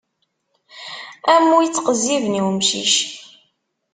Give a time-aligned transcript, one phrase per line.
[1.33, 2.95] Am wi ittqezziben i umcic.